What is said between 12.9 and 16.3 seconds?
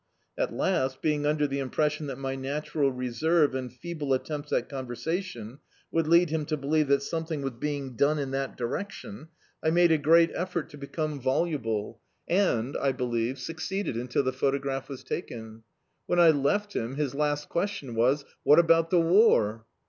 Google Success believe, succeeded until the photograph was taken. When